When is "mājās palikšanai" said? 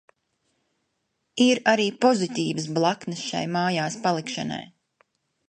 3.59-4.61